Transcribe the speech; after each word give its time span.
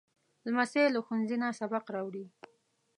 لمسی 0.45 0.85
له 0.93 0.99
ښوونځي 1.05 1.35
نه 1.43 1.47
سبق 1.59 1.85
راوړي. 1.95 2.25